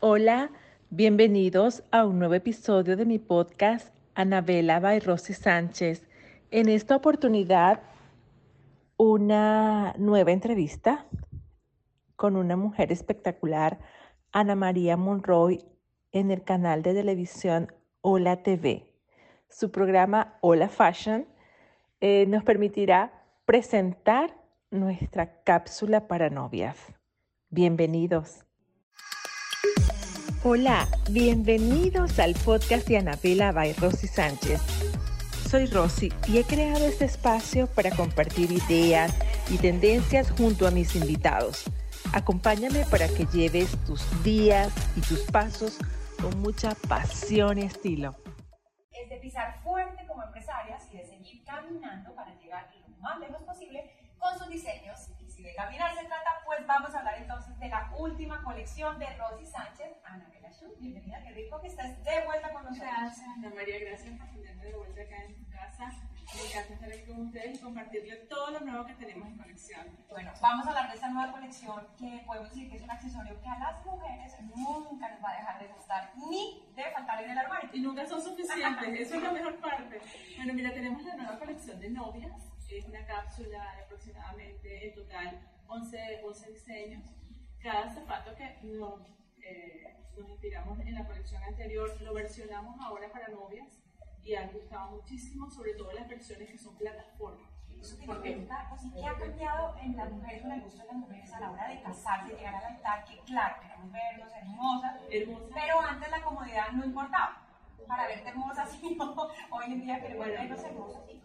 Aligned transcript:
Hola, 0.00 0.52
bienvenidos 0.90 1.82
a 1.90 2.06
un 2.06 2.20
nuevo 2.20 2.34
episodio 2.34 2.96
de 2.96 3.04
mi 3.04 3.18
podcast 3.18 3.92
Anabela 4.14 4.78
by 4.78 5.00
Sánchez. 5.18 6.06
En 6.52 6.68
esta 6.68 6.94
oportunidad, 6.94 7.82
una 8.96 9.96
nueva 9.98 10.30
entrevista 10.30 11.04
con 12.14 12.36
una 12.36 12.54
mujer 12.56 12.92
espectacular, 12.92 13.80
Ana 14.30 14.54
María 14.54 14.96
Monroy, 14.96 15.64
en 16.12 16.30
el 16.30 16.44
canal 16.44 16.84
de 16.84 16.94
televisión 16.94 17.72
Hola 18.00 18.44
TV. 18.44 18.94
Su 19.48 19.72
programa 19.72 20.38
Hola 20.42 20.68
Fashion 20.68 21.26
eh, 22.00 22.24
nos 22.28 22.44
permitirá 22.44 23.24
presentar 23.46 24.32
nuestra 24.70 25.42
cápsula 25.42 26.06
para 26.06 26.30
novias. 26.30 26.76
Bienvenidos. 27.50 28.47
Hola, 30.50 30.88
bienvenidos 31.10 32.18
al 32.18 32.32
podcast 32.32 32.88
de 32.88 32.96
Anabela 32.96 33.52
by 33.52 33.74
Rosy 33.74 34.06
Sánchez. 34.06 34.62
Soy 35.46 35.66
Rosy 35.66 36.10
y 36.26 36.38
he 36.38 36.44
creado 36.44 36.86
este 36.86 37.04
espacio 37.04 37.66
para 37.66 37.90
compartir 37.90 38.50
ideas 38.50 39.14
y 39.50 39.58
tendencias 39.58 40.30
junto 40.30 40.66
a 40.66 40.70
mis 40.70 40.96
invitados. 40.96 41.64
Acompáñame 42.14 42.86
para 42.86 43.08
que 43.08 43.26
lleves 43.26 43.76
tus 43.84 44.00
días 44.24 44.72
y 44.96 45.02
tus 45.02 45.20
pasos 45.30 45.76
con 46.18 46.40
mucha 46.40 46.74
pasión 46.88 47.58
y 47.58 47.64
estilo. 47.64 48.16
Es 48.90 49.10
de 49.10 49.16
pisar 49.18 49.60
fuerte 49.62 50.06
como 50.06 50.22
empresarias 50.22 50.82
y 50.90 50.96
de 50.96 51.04
seguir 51.04 51.44
caminando 51.44 52.14
para 52.14 52.34
llegar 52.36 52.70
lo 52.88 52.96
más 53.00 53.20
lejos 53.20 53.42
posible 53.42 53.84
con 54.16 54.38
sus 54.38 54.48
diseños. 54.48 55.10
Y 55.20 55.30
si 55.30 55.42
de 55.42 55.54
caminar 55.54 55.94
se 55.94 56.06
trata, 56.06 56.40
pues 56.46 56.66
vamos 56.66 56.94
a 56.94 57.00
hablar 57.00 57.18
entonces 57.18 57.58
de 57.60 57.68
la 57.68 57.92
última 57.98 58.42
colección 58.42 58.98
de 58.98 59.06
Rosy 59.16 59.44
Sánchez, 59.44 59.97
Bienvenida, 60.80 61.22
qué 61.22 61.30
rico 61.32 61.60
que 61.60 61.66
estés 61.66 62.02
de 62.04 62.24
vuelta 62.24 62.50
con 62.50 62.64
nosotros. 62.64 62.88
Gracias, 62.88 63.28
Ana 63.36 63.50
María, 63.54 63.80
gracias 63.80 64.18
por 64.18 64.28
tenerme 64.30 64.64
de 64.64 64.76
vuelta 64.76 65.02
acá 65.02 65.22
en 65.24 65.34
tu 65.34 65.50
casa. 65.50 65.92
Me 66.34 66.48
encanta 66.48 66.72
estar 66.72 66.88
aquí 66.90 67.02
con 67.02 67.20
ustedes 67.26 67.58
y 67.58 67.62
compartirles 67.62 68.28
todo 68.28 68.50
lo 68.52 68.60
nuevo 68.60 68.86
que 68.86 68.94
tenemos 68.94 69.28
en 69.28 69.36
colección. 69.36 69.86
Bueno, 70.08 70.32
vamos 70.40 70.64
a 70.64 70.68
hablar 70.70 70.88
de 70.88 70.94
esta 70.94 71.10
nueva 71.10 71.32
colección 71.32 71.86
que 71.98 72.22
podemos 72.26 72.48
decir 72.48 72.70
que 72.70 72.76
es 72.76 72.82
un 72.82 72.90
accesorio 72.90 73.38
que 73.42 73.46
a 73.46 73.58
las 73.58 73.84
mujeres 73.84 74.32
nunca 74.56 75.10
nos 75.10 75.22
va 75.22 75.30
a 75.32 75.36
dejar 75.36 75.60
de 75.60 75.68
gustar 75.68 76.12
ni 76.16 76.72
de 76.74 76.82
faltar 76.92 77.22
en 77.24 77.30
el 77.30 77.38
armario. 77.38 77.70
Y 77.74 77.80
nunca 77.80 78.06
son 78.06 78.22
suficientes, 78.22 79.00
eso 79.00 79.16
es 79.16 79.22
la 79.22 79.32
mejor 79.32 79.60
parte. 79.60 80.00
Bueno, 80.36 80.54
mira, 80.54 80.72
tenemos 80.72 81.04
la 81.04 81.14
nueva 81.14 81.38
colección 81.38 81.78
de 81.78 81.90
novias. 81.90 82.42
Es 82.70 82.86
una 82.86 83.04
cápsula 83.04 83.74
de 83.76 83.82
aproximadamente 83.82 84.88
en 84.88 84.94
total 84.94 85.40
11, 85.66 86.22
11 86.24 86.52
diseños. 86.52 87.04
Cada 87.62 87.92
zapato 87.92 88.34
que 88.34 88.60
nos, 88.62 89.02
eh, 89.42 90.07
nos 90.18 90.28
inspiramos 90.30 90.78
en 90.80 90.94
la 90.94 91.06
colección 91.06 91.42
anterior 91.42 92.00
lo 92.00 92.14
versionamos 92.14 92.80
ahora 92.80 93.10
para 93.10 93.28
novias 93.28 93.78
y 94.22 94.34
han 94.34 94.52
gustado 94.52 94.90
muchísimo, 94.90 95.50
sobre 95.50 95.74
todo 95.74 95.92
las 95.92 96.08
versiones 96.08 96.50
que 96.50 96.58
son 96.58 96.76
plataformas. 96.76 97.50
Pues, 97.78 97.96
¿qué 98.92 99.06
ha 99.06 99.14
cambiado 99.14 99.76
en 99.80 99.96
las 99.96 100.10
mujeres, 100.10 100.42
con 100.42 100.52
el 100.52 100.62
gusto 100.62 100.82
de 100.82 100.86
las 100.88 100.96
mujeres 100.96 101.32
a 101.32 101.40
la 101.40 101.52
hora 101.52 101.68
de 101.68 101.80
casarse, 101.80 102.34
llegar 102.34 102.54
al 102.56 102.64
altar? 102.64 103.04
Que 103.04 103.18
claro, 103.20 103.56
queremos 103.62 103.92
vernos 103.92 104.32
hermosas, 104.34 104.96
Hermosa. 105.10 105.54
pero 105.54 105.80
antes 105.80 106.10
la 106.10 106.22
comodidad 106.22 106.72
no 106.72 106.84
importaba. 106.84 107.44
Para 107.86 108.06
verte 108.08 108.28
hermosa, 108.28 108.66
sino 108.80 109.14
hoy 109.50 109.64
en 109.66 109.80
día 109.80 110.00
queremos 110.00 110.26
vernos 110.26 110.64
hermosas 110.64 111.02
y. 111.08 111.17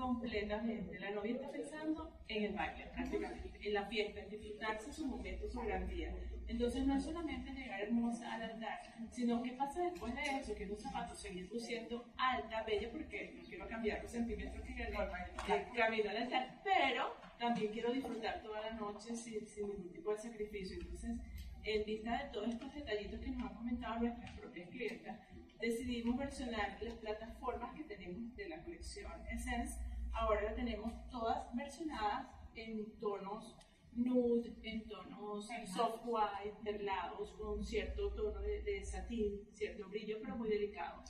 Completamente. 0.00 0.98
La 0.98 1.10
novia 1.10 1.34
está 1.34 1.50
pensando 1.50 2.10
en 2.26 2.44
el 2.44 2.54
baile, 2.54 2.86
prácticamente, 2.94 3.50
en 3.60 3.74
la 3.74 3.84
fiesta, 3.84 4.20
en 4.20 4.30
disfrutarse 4.30 4.92
su 4.92 5.06
momento, 5.06 5.46
su 5.50 5.60
gran 5.60 5.86
día. 5.86 6.14
Entonces 6.48 6.86
no 6.86 6.96
es 6.96 7.04
solamente 7.04 7.52
llegar 7.52 7.82
hermosa 7.82 8.34
al 8.34 8.42
altar, 8.42 8.80
sino 9.12 9.42
qué 9.42 9.52
pasa 9.52 9.82
después 9.82 10.14
de 10.14 10.22
eso, 10.22 10.54
que 10.54 10.64
un 10.64 10.78
zapato 10.78 11.14
seguir 11.14 11.48
luciendo 11.52 12.12
alta, 12.16 12.62
bella, 12.62 12.90
porque 12.90 13.34
no 13.36 13.46
quiero 13.46 13.68
cambiar 13.68 14.02
los 14.02 14.10
sentimientos 14.10 14.62
que 14.62 14.74
de 14.74 14.90
camino 15.76 16.10
al 16.10 16.16
altar, 16.16 16.60
pero 16.64 17.14
también 17.38 17.70
quiero 17.70 17.92
disfrutar 17.92 18.42
toda 18.42 18.62
la 18.62 18.72
noche 18.72 19.14
sin, 19.14 19.46
sin 19.46 19.68
ningún 19.68 19.92
tipo 19.92 20.12
de 20.12 20.18
sacrificio. 20.18 20.78
Entonces, 20.80 21.18
en 21.62 21.84
vista 21.84 22.24
de 22.24 22.30
todos 22.30 22.48
estos 22.48 22.74
detallitos 22.74 23.20
que 23.20 23.30
nos 23.32 23.50
han 23.50 23.54
comentado 23.54 24.00
nuestras 24.00 24.30
propias 24.38 24.68
clientas, 24.70 25.20
decidimos 25.60 26.16
versionar 26.16 26.78
las 26.80 26.94
plataformas 26.94 27.74
que 27.74 27.84
tenemos 27.84 28.34
de 28.34 28.48
la 28.48 28.62
colección 28.62 29.12
Essence. 29.30 29.89
Ahora 30.12 30.42
la 30.42 30.54
tenemos 30.54 30.92
todas 31.08 31.54
versionadas 31.54 32.28
en 32.54 32.98
tonos 32.98 33.56
nude, 33.92 34.54
en 34.62 34.86
tonos 34.86 35.48
soft 35.66 36.02
white, 36.04 36.56
perlados, 36.62 37.32
con 37.32 37.64
cierto 37.64 38.12
tono 38.12 38.40
de, 38.40 38.62
de 38.62 38.84
satín, 38.84 39.48
cierto 39.52 39.88
brillo, 39.88 40.18
pero 40.22 40.36
muy 40.36 40.48
delicado. 40.48 41.02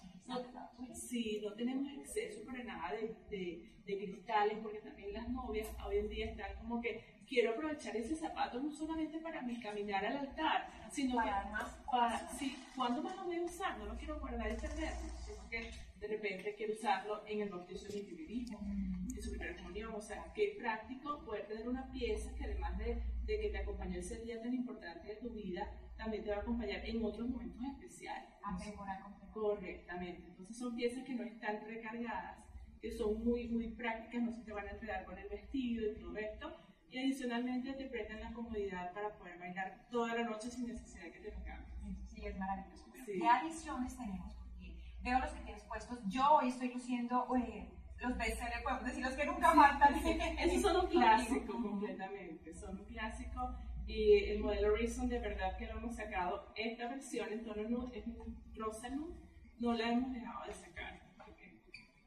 Sí, 0.94 1.40
no 1.42 1.52
tenemos 1.54 1.90
exceso 1.92 2.44
para 2.46 2.62
nada 2.64 2.92
de, 2.92 3.14
de, 3.30 3.72
de 3.84 3.96
cristales, 3.98 4.58
porque 4.62 4.80
también 4.80 5.12
las 5.12 5.28
novias 5.28 5.68
hoy 5.84 5.98
en 5.98 6.08
día 6.08 6.26
están 6.26 6.56
como 6.56 6.80
que 6.80 7.20
quiero 7.30 7.52
aprovechar 7.52 7.96
ese 7.96 8.16
zapato 8.16 8.60
no 8.60 8.72
solamente 8.72 9.18
para 9.20 9.40
mi 9.42 9.60
caminar 9.60 10.04
al 10.04 10.16
altar, 10.16 10.68
sino 10.90 11.14
Para 11.14 11.44
que 11.44 11.50
más 11.50 11.78
para, 11.90 12.28
sí, 12.32 12.56
¿cuándo 12.74 13.02
más 13.02 13.16
lo 13.16 13.24
voy 13.24 13.36
a 13.36 13.42
usar? 13.42 13.78
No 13.78 13.86
lo 13.86 13.96
quiero 13.96 14.18
guardar 14.18 14.50
y 14.50 14.56
perderlo, 14.56 15.08
sino 15.24 15.48
que 15.48 15.70
de 16.00 16.08
repente 16.08 16.54
quiero 16.56 16.72
usarlo 16.72 17.22
en 17.26 17.42
el 17.42 17.48
bautizo 17.48 17.86
de 17.86 17.94
mi 17.94 18.02
privilegio, 18.02 18.58
en 18.60 19.22
su 19.22 19.30
primera 19.30 19.56
comunión. 19.56 19.94
O 19.94 20.00
sea, 20.00 20.32
qué 20.34 20.56
práctico 20.58 21.24
poder 21.24 21.46
tener 21.46 21.68
una 21.68 21.90
pieza 21.92 22.34
que 22.34 22.44
además 22.44 22.76
de, 22.78 23.00
de 23.26 23.40
que 23.40 23.50
te 23.50 23.58
acompañó 23.58 23.98
ese 23.98 24.18
día 24.18 24.40
tan 24.40 24.54
importante 24.54 25.08
de 25.08 25.16
tu 25.16 25.30
vida, 25.30 25.68
también 25.96 26.24
te 26.24 26.30
va 26.30 26.36
a 26.36 26.40
acompañar 26.40 26.84
en 26.84 27.04
otros 27.04 27.28
momentos 27.28 27.62
especiales. 27.62 28.30
atemporal 28.42 29.02
completo. 29.02 29.32
Correctamente. 29.32 30.28
Entonces 30.28 30.56
son 30.56 30.74
piezas 30.74 31.04
que 31.04 31.14
no 31.14 31.22
están 31.22 31.60
recargadas, 31.66 32.38
que 32.80 32.90
son 32.90 33.22
muy, 33.24 33.48
muy 33.48 33.68
prácticas, 33.74 34.22
no 34.22 34.32
se 34.32 34.42
te 34.42 34.52
van 34.52 34.66
a 34.66 34.70
enredar 34.70 35.04
con 35.04 35.18
el 35.18 35.28
vestido 35.28 35.92
y 35.92 35.94
todo 35.96 36.16
esto. 36.16 36.56
Y 36.90 36.98
adicionalmente 36.98 37.72
te 37.74 37.84
prestan 37.86 38.20
la 38.20 38.32
comodidad 38.32 38.92
para 38.92 39.16
poder 39.16 39.38
bailar 39.38 39.86
toda 39.90 40.14
la 40.14 40.24
noche 40.24 40.50
sin 40.50 40.66
necesidad 40.66 41.04
de 41.04 41.12
que 41.12 41.20
te 41.20 41.30
lo 41.30 41.44
cambien. 41.44 42.06
Sí, 42.08 42.24
es 42.24 42.36
maravilloso. 42.36 42.90
Sí. 43.06 43.18
¿Qué 43.20 43.28
adiciones 43.28 43.96
tenemos? 43.96 44.34
Porque 44.34 44.76
veo 45.02 45.18
los 45.20 45.30
que 45.30 45.40
tienes 45.42 45.62
puestos. 45.64 45.98
Yo 46.08 46.22
hoy 46.32 46.48
estoy 46.48 46.72
luciendo 46.72 47.26
eh, 47.36 47.70
los 48.00 48.16
bestsellers, 48.16 48.62
podemos 48.62 48.84
decir 48.84 49.04
los 49.04 49.14
que 49.14 49.26
nunca 49.26 49.52
faltan. 49.52 49.94
Esos 50.38 50.62
son 50.62 50.84
un 50.84 50.90
clásico 50.90 51.62
completamente, 51.62 52.49
son 52.60 52.78
un 52.78 52.84
clásico 52.84 53.54
y 53.86 54.24
el 54.30 54.40
modelo 54.40 54.76
Reason 54.76 55.08
de 55.08 55.18
verdad 55.18 55.56
que 55.56 55.66
lo 55.66 55.78
hemos 55.78 55.96
sacado, 55.96 56.52
esta 56.54 56.88
versión 56.88 57.32
en 57.32 57.44
tono 57.44 57.68
nude, 57.68 57.98
es 57.98 58.06
un 58.06 58.38
rosa 58.54 58.88
nude, 58.90 59.16
no 59.58 59.72
la 59.72 59.90
hemos 59.90 60.12
dejado 60.12 60.46
de 60.46 60.54
sacar. 60.54 61.00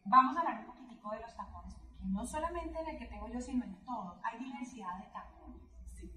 Vamos 0.05 0.35
a 0.35 0.41
hablar 0.41 0.59
un 0.59 0.65
poquitico 0.65 1.11
de 1.11 1.21
los 1.21 1.35
tacones, 1.35 1.75
porque 1.75 1.95
no 2.05 2.25
solamente 2.25 2.79
en 2.79 2.87
el 2.89 2.97
que 2.97 3.05
tengo 3.05 3.27
yo, 3.29 3.39
sino 3.39 3.63
en 3.63 3.75
todo. 3.85 4.19
Hay 4.23 4.39
diversidad 4.39 4.97
de 4.99 5.05
tacones. 5.11 5.61
sí. 5.93 6.11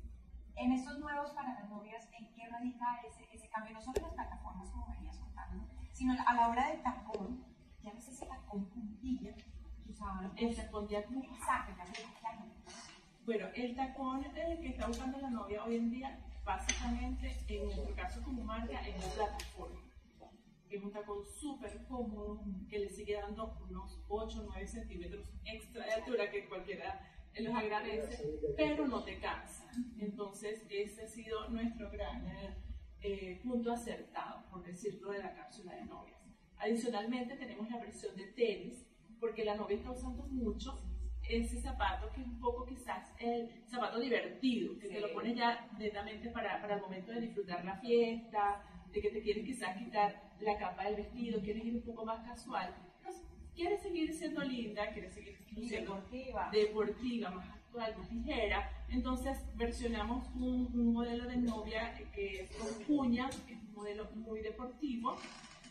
En 0.57 0.73
estos 0.73 0.99
nuevos 0.99 1.31
para 1.31 1.55
las 1.55 1.69
novias, 1.71 2.09
¿en 2.19 2.33
qué 2.35 2.49
radica 2.49 3.01
ese, 3.07 3.29
ese 3.33 3.49
cambio? 3.49 3.75
No 3.75 3.81
solo 3.81 3.99
en 3.99 4.03
las 4.05 4.15
plataformas, 4.15 4.71
como 4.71 4.89
venías 4.89 5.19
contando, 5.19 5.69
sino 5.93 6.15
a 6.27 6.35
la 6.35 6.49
hora 6.49 6.71
del 6.71 6.83
tacón. 6.83 7.45
Ya 7.83 7.93
ves 7.93 8.09
ese 8.09 8.27
tacón 8.27 8.69
puntilla 8.71 9.35
que 9.35 9.93
usaban. 9.93 10.33
El 10.37 10.57
tacón 10.57 10.85
acné. 10.85 11.27
Exacto, 11.27 11.73
ya 11.79 11.85
ya 11.85 12.33
no. 12.35 12.96
Bueno, 13.27 13.49
el 13.57 13.75
tacón 13.75 14.25
eh, 14.37 14.57
que 14.63 14.69
está 14.69 14.89
usando 14.89 15.19
la 15.19 15.29
novia 15.29 15.65
hoy 15.65 15.75
en 15.75 15.91
día, 15.91 16.17
básicamente, 16.45 17.37
en 17.49 17.65
nuestro 17.65 17.93
caso 17.97 18.23
como 18.23 18.45
marca, 18.45 18.81
es 18.87 19.05
la 19.05 19.15
plataforma. 19.15 19.83
Es 20.71 20.81
un 20.81 20.93
tacón 20.93 21.25
súper 21.25 21.85
cómodo, 21.89 22.41
que 22.71 22.79
le 22.79 22.89
sigue 22.89 23.15
dando 23.15 23.59
unos 23.69 24.01
8 24.07 24.41
o 24.41 24.45
9 24.45 24.69
centímetros 24.69 25.29
extra 25.45 25.87
de 25.87 25.93
altura, 25.95 26.31
que 26.31 26.49
cualquiera 26.49 27.01
los 27.37 27.53
agradece, 27.53 28.39
pero 28.57 28.87
no 28.87 29.03
te 29.03 29.19
cansa. 29.19 29.69
Entonces, 29.99 30.63
ese 30.71 31.03
ha 31.03 31.09
sido 31.09 31.49
nuestro 31.49 31.91
gran 31.91 32.29
eh, 32.29 32.55
eh, 33.01 33.41
punto 33.43 33.73
acertado, 33.73 34.49
por 34.53 34.65
decirlo, 34.65 35.11
de 35.11 35.19
la 35.19 35.35
cápsula 35.35 35.75
de 35.75 35.85
novias. 35.85 36.21
Adicionalmente, 36.59 37.35
tenemos 37.35 37.69
la 37.71 37.81
versión 37.81 38.15
de 38.15 38.27
tenis, 38.29 38.87
porque 39.19 39.45
la 39.45 39.57
novia 39.57 39.79
está 39.79 39.91
usando 39.91 40.29
mucho 40.29 40.81
ese 41.29 41.61
zapato 41.61 42.11
que 42.13 42.21
es 42.21 42.27
un 42.27 42.39
poco 42.39 42.65
quizás 42.67 43.13
el 43.19 43.51
zapato 43.67 43.99
divertido, 43.99 44.79
que 44.79 44.89
te 44.89 45.01
lo 45.01 45.13
pones 45.13 45.37
ya 45.37 45.69
netamente 45.79 46.31
para, 46.31 46.61
para 46.61 46.77
el 46.77 46.81
momento 46.81 47.13
de 47.13 47.21
disfrutar 47.21 47.65
la 47.65 47.77
fiesta, 47.77 48.63
de 48.93 49.01
que 49.01 49.11
te 49.11 49.23
quieres 49.23 49.45
quizás 49.45 49.77
quitar 49.77 50.31
la 50.41 50.57
capa 50.59 50.85
del 50.85 50.97
vestido, 50.97 51.41
quieres 51.41 51.65
ir 51.65 51.75
un 51.75 51.83
poco 51.83 52.05
más 52.05 52.27
casual, 52.27 52.75
pero 53.03 53.17
quieres 53.55 53.83
seguir 53.83 54.13
siendo 54.13 54.43
linda, 54.43 54.91
quieres 54.93 55.15
seguir 55.15 55.37
siendo 55.67 55.95
deportiva. 55.95 56.51
deportiva, 56.53 57.31
más 57.31 57.49
actual, 57.49 57.97
más 57.99 58.13
ligera. 58.13 58.71
Entonces 58.89 59.39
versionamos 59.57 60.29
un, 60.35 60.71
un 60.73 60.93
modelo 60.93 61.27
de 61.27 61.37
novia 61.39 61.95
que 62.15 62.43
es 62.43 62.51
con 62.57 62.85
cuñas, 62.85 63.37
que 63.47 63.55
es 63.55 63.63
un 63.63 63.73
modelo 63.73 64.09
muy 64.15 64.41
deportivo, 64.41 65.17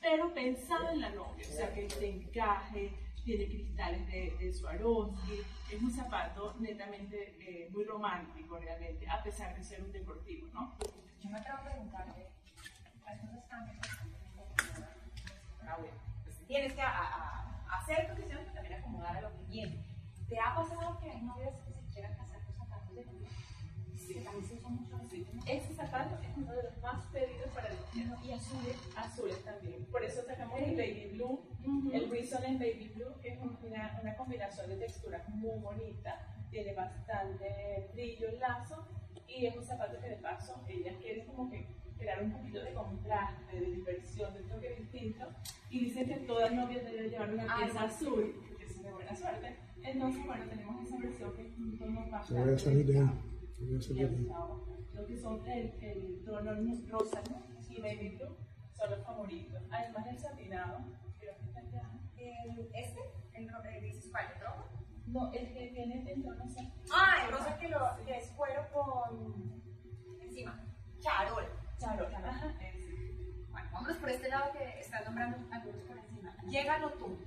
pero 0.02 0.34
pensado 0.34 0.90
en 0.90 1.02
la 1.02 1.10
novia, 1.10 1.46
o 1.48 1.52
sea 1.52 1.74
que 1.74 1.84
te 1.84 2.10
encaje, 2.10 2.92
tiene 3.26 3.48
cristales 3.48 4.06
de, 4.08 4.38
de 4.40 4.54
Swarovski, 4.54 5.42
es 5.72 5.82
un 5.82 5.92
zapato 5.92 6.56
netamente 6.60 7.36
eh, 7.40 7.70
muy 7.72 7.84
romántico 7.84 8.60
realmente, 8.60 9.10
a 9.10 9.22
pesar 9.24 9.56
de 9.56 9.64
ser 9.64 9.82
un 9.82 9.92
deportivo, 9.92 10.48
¿no? 10.54 10.76
Yo 11.20 11.30
me 11.32 11.40
atrevo 11.40 11.58
a 11.58 11.64
preguntarle, 11.64 12.28
entonces 13.08 13.50
también 13.50 13.80
ah, 15.68 15.78
bueno, 15.80 15.96
pues 16.24 16.38
tienes 16.46 16.74
que 16.74 16.82
hacer 16.82 18.16
tu 18.16 18.16
que 18.16 18.36
también 18.54 18.74
acomodar 18.76 19.18
a 19.18 19.22
los 19.22 19.34
clientes. 19.48 19.82
¿Te 20.30 20.40
ha 20.40 20.54
pasado 20.54 21.00
que 21.00 21.10
hay 21.10 21.22
novias 21.24 21.56
Sí. 24.06 25.26
Este 25.48 25.74
zapato 25.76 26.16
es 26.24 26.38
uno 26.38 26.52
de 26.54 26.64
los 26.64 26.78
más 26.82 27.06
pedidos 27.08 27.48
para 27.54 27.68
el 27.70 27.76
invierno 27.94 28.18
y 28.26 28.32
azules, 28.32 28.76
azules 28.96 29.44
también. 29.44 29.86
Por 29.86 30.04
eso 30.04 30.22
sacamos 30.26 30.60
el 30.60 30.76
baby 30.76 31.10
blue, 31.14 31.42
el 31.94 32.10
Reason 32.10 32.44
en 32.44 32.60
baby 32.60 32.92
blue, 32.96 33.14
que 33.22 33.30
es 33.30 33.40
una, 33.40 34.00
una 34.02 34.16
combinación 34.16 34.70
de 34.70 34.78
texturas 34.78 35.28
muy 35.30 35.60
bonita, 35.60 36.28
tiene 36.52 36.74
bastante 36.74 37.90
brillo 37.94 38.30
el 38.30 38.40
lazo. 38.40 38.88
Y 39.28 39.46
es 39.48 39.56
un 39.56 39.64
zapato 39.64 40.00
que 40.00 40.10
de 40.10 40.16
paso 40.18 40.64
ellas 40.68 40.96
quieren 41.02 41.26
como 41.28 41.50
que 41.50 41.68
crear 41.98 42.22
un 42.24 42.32
poquito 42.32 42.62
de 42.62 42.74
contraste, 42.74 43.60
de 43.60 43.66
diversión, 43.72 44.34
de 44.34 44.42
toque 44.44 44.76
distinto. 44.80 45.26
Y 45.70 45.86
dicen 45.86 46.08
que 46.08 46.16
todas 46.18 46.54
novias 46.54 46.84
deben 46.86 47.10
llevar 47.10 47.34
una 47.34 47.44
Ah, 47.50 47.58
pieza 47.64 47.80
sí. 47.80 47.86
azul, 48.06 48.36
que 48.58 48.64
es 48.66 48.84
de 48.84 48.92
buena 48.92 49.16
suerte. 49.16 49.56
Entonces, 49.84 50.26
bueno, 50.26 50.46
tenemos 50.50 50.84
esa 50.88 50.98
versión 50.98 51.36
que 51.36 51.48
es 51.48 51.58
un 51.58 51.78
tono 51.78 52.02
bastante 52.10 52.36
A 53.60 54.46
a. 54.46 54.66
Lo 54.94 55.06
que 55.06 55.18
son 55.18 55.46
el, 55.48 55.74
el 55.82 56.24
tono 56.26 56.54
rosa 56.90 57.22
¿no? 57.30 57.44
y 57.70 57.82
blue 58.18 58.36
son 58.78 58.92
los 58.92 59.04
favoritos. 59.06 59.62
Además 59.72 60.06
del 60.06 60.20
satinado, 60.20 60.80
creo 61.20 61.38
que 61.38 61.46
está 61.46 61.62
ya. 61.72 61.92
El, 62.18 62.70
¿Este? 62.74 63.00
¿El, 63.34 63.50
el 63.50 63.82
dices 63.84 64.08
cuál? 64.12 64.26
¿El 64.36 64.42
rojo? 64.42 64.70
No, 65.08 65.32
el 65.34 65.54
que 65.54 65.68
tiene 65.74 66.12
el 66.12 66.24
tono 66.24 66.48
sa- 66.50 66.72
Ah, 66.94 67.26
el 67.26 67.32
rosa 67.32 67.58
que, 67.58 67.68
lo, 67.70 67.80
que 68.06 68.18
es 68.18 68.32
cuero 68.32 68.66
con 68.74 69.62
encima. 70.22 70.64
Charol. 71.00 71.46
Charol. 71.78 72.14
Ajá. 72.16 72.54
Bueno, 73.52 73.70
vámonos 73.74 73.98
por 73.98 74.10
este 74.10 74.30
lado 74.30 74.52
que 74.54 74.80
estás 74.80 75.06
nombrando 75.06 75.38
algunos 75.52 75.82
por 75.84 75.98
encima. 75.98 76.36
Llégalo 76.48 76.92
tú. 76.94 77.18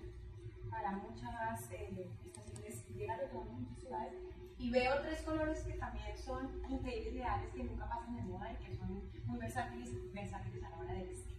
Para 0.70 0.92
muchas 0.92 1.70
eh, 1.72 2.06
estaciones, 2.24 2.86
llégalo 2.94 3.28
tú 3.30 3.42
en 3.42 3.62
muchas 3.62 3.78
ciudades. 3.80 4.14
Y 4.58 4.70
veo 4.70 5.00
tres 5.02 5.22
colores 5.22 5.62
que 5.62 5.74
también 5.74 6.16
son 6.18 6.60
increíbles, 6.68 7.14
ideales, 7.14 7.52
que 7.54 7.62
nunca 7.62 7.88
pasan 7.88 8.16
de 8.16 8.22
moda 8.22 8.52
y 8.52 8.56
que 8.56 8.76
son 8.76 9.08
muy 9.26 9.38
versátiles, 9.38 10.12
versátiles 10.12 10.64
a 10.64 10.70
la 10.70 10.78
hora 10.78 10.92
de 10.94 11.04
vestir. 11.04 11.38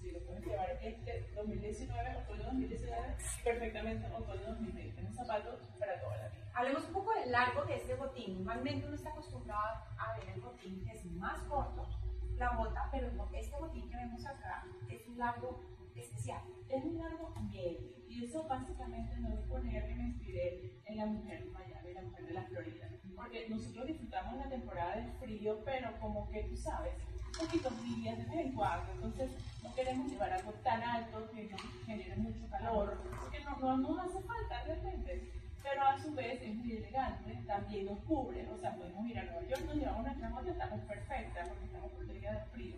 Sí, 0.00 0.12
lo 0.12 0.20
puedes 0.20 0.46
llevar 0.46 0.70
este 0.80 1.30
2019, 1.34 2.16
otoño 2.16 2.44
2019, 2.44 3.16
perfectamente 3.44 4.06
otoño 4.06 4.46
2020. 4.46 5.02
Un 5.02 5.12
zapato 5.12 5.58
para 5.78 6.00
toda 6.00 6.16
la 6.16 6.28
vida. 6.28 6.50
Hablemos 6.54 6.84
un 6.84 6.92
poco 6.92 7.12
del 7.14 7.32
largo 7.32 7.64
de 7.64 7.74
este 7.74 7.94
botín. 7.94 8.44
Normalmente 8.44 8.86
uno 8.86 8.94
está 8.94 9.10
acostumbrado 9.10 9.82
a 9.98 10.16
ver 10.18 10.28
el 10.30 10.40
botín 10.40 10.84
que 10.84 10.92
es 10.92 11.04
más 11.06 11.40
corto, 11.42 11.88
la 12.36 12.52
bota, 12.52 12.88
pero 12.92 13.10
este 13.34 13.56
botín 13.58 13.90
que 13.90 13.96
vemos 13.96 14.24
acá 14.24 14.64
es 14.88 15.06
un 15.08 15.18
largo 15.18 15.60
especial. 15.94 16.40
Es 16.68 16.84
un 16.84 16.98
largo 16.98 17.34
medio 17.52 17.99
y 18.10 18.24
eso 18.24 18.42
básicamente 18.48 19.16
no 19.20 19.32
es 19.32 19.40
poner 19.42 19.86
que 19.86 19.94
me 19.94 20.08
inspiré 20.08 20.82
en 20.84 20.96
la 20.96 21.06
mujer 21.06 21.44
de 21.44 21.50
Miami, 21.50 21.92
la 21.94 22.02
mujer 22.02 22.26
de 22.26 22.34
la 22.34 22.42
Florida. 22.42 22.90
Porque 23.14 23.48
nosotros 23.48 23.86
disfrutamos 23.86 24.36
la 24.36 24.48
temporada 24.48 24.96
del 24.96 25.12
frío, 25.12 25.60
pero 25.64 25.88
como 26.00 26.28
que 26.28 26.42
tú 26.44 26.56
sabes, 26.56 26.92
poquitos 27.38 27.72
días 27.84 28.18
de 28.18 28.24
vez 28.24 28.46
en 28.46 28.52
cuando. 28.52 28.92
Entonces 28.94 29.30
no 29.62 29.72
queremos 29.76 30.10
llevar 30.10 30.32
algo 30.32 30.52
tan 30.64 30.82
alto 30.82 31.30
que 31.30 31.44
nos 31.44 31.60
genere 31.86 32.16
mucho 32.16 32.48
calor, 32.50 33.00
porque 33.20 33.44
no, 33.44 33.76
no 33.76 33.76
nos 33.76 33.98
hace 34.00 34.20
falta 34.24 34.64
realmente. 34.66 35.30
Pero 35.62 35.82
a 35.82 35.98
su 35.98 36.12
vez 36.14 36.42
es 36.42 36.54
muy 36.56 36.72
elegante, 36.72 37.44
también 37.46 37.86
nos 37.86 37.98
cubre, 38.00 38.48
o 38.50 38.56
sea, 38.56 38.74
podemos 38.74 39.06
ir 39.06 39.18
a 39.18 39.24
Nueva 39.24 39.46
York, 39.46 39.62
nos 39.66 39.76
llevamos 39.76 40.04
nuestra 40.04 40.30
bota, 40.30 40.50
estamos 40.50 40.80
perfectas 40.80 41.48
porque 41.48 41.64
estamos 41.66 41.92
protegidas 41.92 42.40
del 42.40 42.50
frío. 42.50 42.76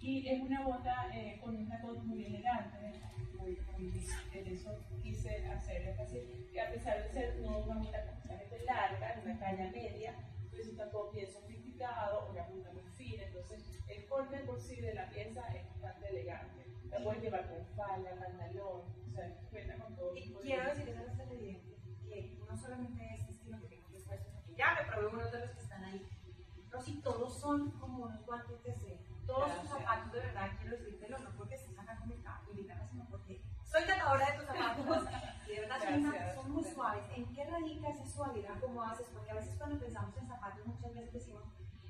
Y 0.00 0.28
es 0.28 0.42
una 0.42 0.62
bota 0.62 1.08
eh, 1.14 1.40
con 1.42 1.56
un 1.56 1.68
tacón 1.68 2.06
muy 2.06 2.24
elegante, 2.26 2.76
en 3.46 4.46
eso 4.48 4.76
quise 5.02 5.46
hacer 5.46 5.88
énfasis, 5.88 6.22
que 6.52 6.60
a 6.60 6.70
pesar 6.72 7.02
de 7.02 7.08
ser 7.10 7.36
no 7.40 7.58
una 7.58 7.76
bota 7.76 8.04
completamente 8.06 8.64
larga, 8.64 9.20
una 9.24 9.38
caña 9.38 9.70
media, 9.70 10.14
pues 10.50 10.68
un 10.68 10.76
tacón 10.76 11.14
bien 11.14 11.30
sofisticado, 11.30 12.30
una 12.32 12.46
punta 12.46 12.72
muy 12.72 12.82
fina, 12.96 13.22
entonces 13.24 13.62
el 13.88 14.06
corte 14.06 14.38
por 14.40 14.60
sí 14.60 14.80
de 14.80 14.94
la 14.94 15.08
pieza 15.10 15.46
es 15.54 15.64
bastante 15.80 16.08
elegante. 16.08 16.64
La 16.90 17.02
puedes 17.02 17.22
llevar 17.22 17.48
con 17.48 17.66
falda, 17.76 18.10
pantalón, 18.18 18.82
o 18.82 19.10
sea, 19.12 19.32
cuenta 19.50 19.76
con 19.76 19.96
todo 19.96 20.16
Y 20.16 20.32
quiero 20.42 20.70
decir 20.70 20.88
eso 20.88 21.06
es 21.06 21.16
televidente, 21.16 21.76
que 22.08 22.38
no 22.48 22.56
solamente 22.56 23.14
es 23.14 23.28
estilo 23.28 23.60
que 23.60 23.68
tengo 23.68 23.88
puestos 23.88 24.34
aquí, 24.34 24.54
ya 24.56 24.74
me 24.74 24.90
probé 24.90 25.06
unos 25.08 25.32
de 25.32 25.40
los 25.40 25.50
que 25.50 25.60
están 25.60 25.84
ahí, 25.84 26.08
pero 26.68 26.82
si 26.82 27.00
todos 27.00 27.38
son 27.40 27.70
como 27.78 28.04
unos 28.04 28.24
guantes 28.26 28.62
de 28.64 28.74
seda. 28.74 29.06
Todos 29.26 29.48
Gracias. 29.48 29.68
zapatos, 29.68 30.12
de 30.12 30.20
verdad, 30.20 30.50
quiero 30.60 30.76
decírtelo, 30.76 31.18
no 31.18 31.30
porque 31.36 31.58
se 31.58 31.74
sacan 31.74 31.98
con 31.98 32.08
mi 32.08 32.14
guitarra, 32.14 32.86
sino 32.86 33.04
porque 33.10 33.25
soy 33.70 33.84
catadora 33.84 34.30
de 34.30 34.38
tus 34.38 34.46
zapatos 34.46 35.08
y 35.46 35.50
de 35.54 35.60
verdad 35.60 35.78
son, 35.82 35.94
una- 36.04 36.34
son 36.34 36.50
muy 36.52 36.64
suaves. 36.64 37.04
¿En 37.16 37.26
qué 37.34 37.44
radica 37.44 37.88
esa 37.90 38.06
suavidad? 38.06 38.60
¿Cómo 38.60 38.82
haces? 38.82 39.06
Porque 39.12 39.30
a 39.30 39.34
veces 39.34 39.54
cuando 39.58 39.78
pensamos 39.78 40.16
en 40.16 40.26
zapatos, 40.28 40.66
muchas 40.66 40.94
veces 40.94 41.12
decimos, 41.12 41.42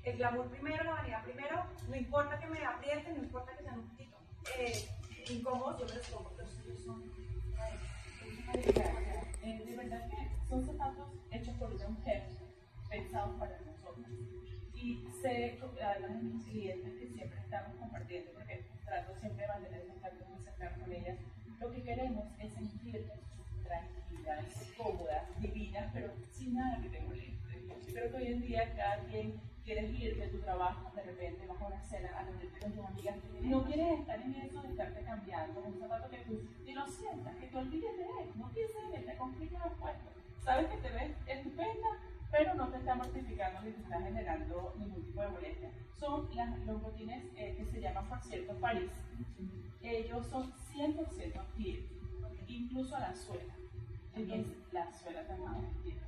el 0.04 0.16
glamour 0.16 0.46
primero, 0.48 0.84
la 0.84 0.92
vanidad 0.94 1.24
primero, 1.24 1.64
no 1.88 1.96
importa 1.96 2.38
que 2.38 2.46
me 2.46 2.64
aprieten, 2.64 3.16
no 3.16 3.22
importa 3.24 3.56
que 3.56 3.62
sean 3.64 3.78
un 3.80 3.88
poquito 3.88 4.16
eh, 4.58 4.88
incómodos, 5.30 5.80
yo 5.80 5.86
me 5.86 5.94
los 5.94 6.06
pongo, 6.08 6.32
los 6.38 6.50
tuyos 6.62 6.82
son... 6.84 7.02
Eh, 9.42 9.62
de 9.64 9.76
verdad 9.76 10.08
que 10.08 10.16
son 10.48 10.64
zapatos 10.64 11.08
hechos 11.30 11.54
por 11.56 11.72
una 11.74 11.88
mujer, 11.88 12.28
pensados 12.88 13.38
para 13.38 13.58
nosotros. 13.60 14.06
Y 14.74 15.04
sé, 15.22 15.58
además 15.82 16.16
de 16.16 16.22
mis 16.22 16.44
clientes 16.44 16.92
que 16.98 17.08
siempre 17.08 17.40
estamos 17.40 17.76
compartiendo, 17.78 18.32
porque 18.32 18.70
trato 18.84 19.14
siempre 19.18 19.42
de 19.42 19.48
mantener 19.48 19.80
el 19.82 19.88
contacto 19.88 20.24
muy 20.26 20.44
cercano 20.44 20.80
con 20.80 20.92
ellas, 20.92 21.18
lo 21.60 21.72
que 21.72 21.82
queremos 21.82 22.24
es 22.38 22.52
sentirnos 22.52 23.18
tranquilas, 23.64 24.74
cómodas, 24.76 25.40
divinas, 25.40 25.90
pero 25.92 26.12
sin 26.30 26.54
nada 26.54 26.80
que 26.82 26.88
te 26.88 27.00
moleste. 27.00 27.36
Creo 27.92 28.10
que 28.10 28.16
hoy 28.16 28.26
en 28.26 28.42
día 28.42 28.74
cada 28.76 28.98
quien 29.04 29.40
quieres 29.64 29.92
ir 29.98 30.16
de 30.16 30.28
tu 30.28 30.38
trabajo, 30.38 30.92
de 30.94 31.02
repente 31.02 31.46
vas 31.46 31.60
a 31.60 31.66
una 31.66 31.82
cena 31.82 32.08
a 32.16 32.22
reunirte 32.24 32.60
con 32.60 32.72
tus 32.72 32.84
amigas, 32.84 33.16
no 33.42 33.64
quieres 33.64 34.00
estar 34.00 34.20
en 34.20 34.34
eso 34.34 34.62
de 34.62 34.68
estarte 34.68 35.02
cambiando, 35.02 35.60
un 35.60 35.80
zapato 35.80 36.08
que 36.10 36.18
tú 36.18 36.40
ni 36.64 36.72
lo 36.72 36.86
sientas, 36.86 37.34
que 37.36 37.46
te 37.46 37.56
olvides 37.56 37.96
de 37.96 38.04
él, 38.04 38.30
no 38.36 38.48
pienses 38.50 38.76
en 38.88 38.94
él, 38.94 39.06
te 39.06 39.16
complica 39.16 39.58
los 39.58 39.78
puestos. 39.78 40.12
Sabes 40.38 40.68
que 40.68 40.76
te 40.76 40.90
ves 40.90 41.10
estupenda, 41.26 41.88
pero 42.30 42.54
no 42.54 42.68
te 42.68 42.78
está 42.78 42.94
mortificando 42.94 43.60
ni 43.62 43.72
te 43.72 43.82
está 43.82 44.00
generando 44.00 44.74
ningún 44.78 45.04
tipo 45.04 45.22
de 45.22 45.28
molestia. 45.28 45.70
Son 45.98 46.28
las, 46.36 46.58
los 46.60 46.82
botines 46.82 47.24
eh, 47.36 47.56
que 47.56 47.64
se 47.64 47.80
llaman, 47.80 48.08
por 48.08 48.22
cierto, 48.22 48.54
París. 48.60 48.90
Ellos 49.86 50.26
son 50.26 50.52
100% 50.74 51.44
piel, 51.56 51.86
incluso 52.48 52.98
la 52.98 53.14
suela. 53.14 53.54
Entonces, 54.16 54.56
la 54.72 54.92
suela 54.92 55.24
también 55.28 55.64
es 55.64 55.76
piel. 55.84 56.00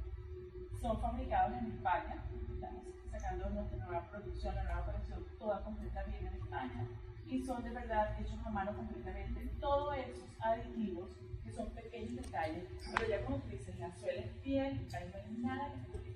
Son 0.80 1.00
fabricados 1.00 1.56
en 1.58 1.66
España. 1.66 2.25
Estamos 2.52 2.82
sacando 3.08 3.50
nuestra 3.50 3.87
nueva 3.87 4.11
producción, 4.11 4.56
la 4.56 4.64
nueva 4.64 4.85
colección, 4.85 5.25
toda 5.38 5.62
completa 5.62 6.02
bien 6.04 6.26
en 6.26 6.35
España. 6.42 6.88
Y 7.28 7.40
son 7.44 7.62
de 7.62 7.70
verdad 7.70 8.20
hechos 8.20 8.44
a 8.44 8.50
mano 8.50 8.75
completamente. 8.75 9.47
Todos 9.61 9.97
esos 9.97 10.28
aditivos, 10.40 11.11
que 11.44 11.52
son 11.52 11.70
pequeños 11.70 12.16
detalles, 12.16 12.64
pero 12.92 13.08
ya 13.08 13.25
como 13.25 13.38
tú 13.38 13.49
dices, 13.49 13.78
la 13.78 13.94
suela 13.97 14.23
es 14.23 14.30
piel, 14.42 14.88
no 14.90 14.99
hay 14.99 15.37
nada 15.38 15.73
que 15.73 15.92
puede 15.92 16.14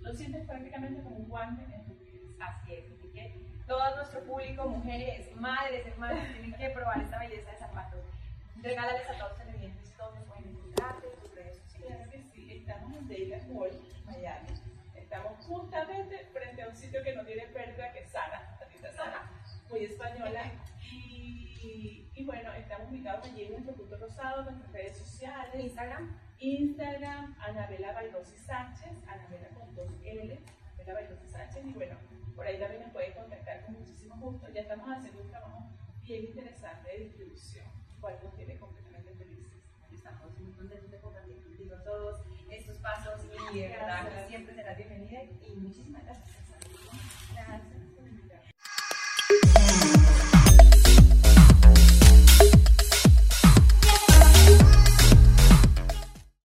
Lo 0.00 0.12
sientes 0.12 0.44
prácticamente 0.46 1.00
como 1.04 1.16
un 1.16 1.28
guante 1.28 1.62
en 1.62 1.84
tu 1.84 1.94
piel. 1.94 2.36
Así 2.40 2.74
es, 2.74 2.97
todo 3.68 3.96
nuestro 3.96 4.20
público, 4.24 4.66
mujeres, 4.66 5.36
madres, 5.36 5.86
hermanas, 5.86 6.32
tienen 6.32 6.54
que 6.54 6.70
probar 6.70 7.02
esta 7.02 7.18
belleza 7.18 7.50
de 7.50 7.58
zapatos. 7.58 8.00
Regálales 8.62 9.08
a 9.10 9.18
todos 9.18 9.28
los 9.28 9.38
televidentes 9.38 9.96
donde 9.98 10.20
pueden 10.22 10.48
encontrarte, 10.48 11.06
tus 11.20 11.34
redes 11.34 11.58
sociales. 11.58 11.96
Claro 11.96 12.10
que 12.10 12.22
sí, 12.22 12.52
estamos 12.54 12.96
en 12.96 13.08
Dayland 13.08 13.52
Mall, 13.52 13.70
Miami. 14.06 14.48
Estamos 14.96 15.44
justamente 15.44 16.26
frente 16.32 16.62
a 16.62 16.68
un 16.68 16.76
sitio 16.76 17.04
que 17.04 17.14
no 17.14 17.24
tiene 17.26 17.46
pérdida, 17.48 17.92
que 17.92 18.00
es 18.00 18.08
Sana, 18.10 18.58
la 18.82 18.92
Sana, 18.92 19.30
muy 19.68 19.84
española. 19.84 20.50
Y, 20.90 22.10
y 22.14 22.24
bueno, 22.24 22.52
estamos 22.54 22.90
ubicados 22.90 23.26
allí 23.26 23.44
en 23.44 23.52
nuestro 23.52 23.74
punto 23.74 23.98
rosado, 23.98 24.44
nuestras 24.44 24.72
redes 24.72 24.96
sociales, 24.96 25.54
Instagram, 25.62 26.18
Instagram, 26.38 27.36
Anabela 27.38 27.92
Bailosi 27.92 28.38
Sánchez, 28.38 28.92
Anabela 29.06 29.48
con 29.48 29.74
dos 29.74 29.92
L, 30.04 30.38
Anabela 30.74 31.00
Bailosi 31.00 31.28
Sánchez, 31.28 31.66
y 31.66 31.72
bueno, 31.72 31.96
por 32.38 32.46
ahí 32.46 32.56
también 32.56 32.82
nos 32.82 32.92
pueden 32.92 33.12
contactar 33.14 33.64
con 33.64 33.74
muchísimo 33.74 34.14
gusto. 34.16 34.48
Ya 34.54 34.60
estamos 34.60 34.88
haciendo 34.88 35.22
un 35.22 35.28
trabajo 35.28 35.72
bien 36.02 36.24
interesante 36.24 36.88
de 36.88 36.98
distribución, 37.06 37.66
cual 38.00 38.14
nos 38.22 38.32
tiene 38.36 38.56
completamente 38.56 39.12
felices. 39.14 39.58
estamos 39.92 40.38
muy 40.38 40.52
contentos 40.52 40.88
de 40.88 41.00
compartir 41.00 41.42
contigo 41.42 41.74
todos 41.84 42.20
estos 42.48 42.76
pasos 42.78 43.20
y 43.52 43.58
de 43.58 43.68
verdad 43.68 44.28
siempre 44.28 44.54
serás 44.54 44.76
bienvenida 44.76 45.24
y 45.24 45.56
muchísimas. 45.56 46.04
Gracias. 46.04 46.37